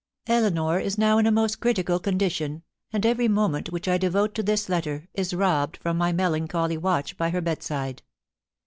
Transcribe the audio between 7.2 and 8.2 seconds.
her bed side.